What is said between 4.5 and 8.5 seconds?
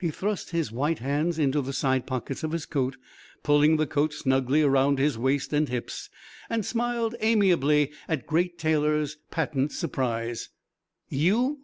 around his waist and hips, and smiled amiably at